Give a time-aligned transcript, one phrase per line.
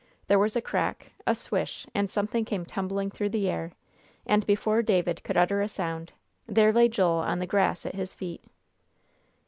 [0.25, 3.73] There was a crack, a swish, and something came tumbling through the air,
[4.25, 6.11] and before David could utter a sound,
[6.47, 8.41] there lay Joel on the grass at his feet.